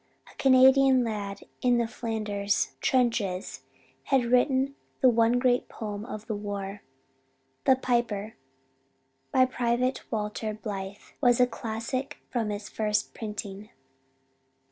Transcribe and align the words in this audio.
A 0.31 0.33
Canadian 0.39 1.03
lad 1.03 1.41
in 1.61 1.77
the 1.77 1.85
Flanders 1.87 2.71
trenches 2.81 3.61
had 4.05 4.25
written 4.25 4.73
the 4.99 5.09
one 5.09 5.33
great 5.37 5.69
poem 5.69 6.05
of 6.05 6.25
the 6.25 6.33
war. 6.33 6.81
"The 7.65 7.75
Piper," 7.75 8.33
by 9.31 9.45
Pte. 9.45 9.99
Walter 10.09 10.55
Blythe, 10.55 10.97
was 11.21 11.39
a 11.39 11.45
classic 11.45 12.17
from 12.31 12.49
its 12.49 12.67
first 12.67 13.13
printing. 13.13 13.69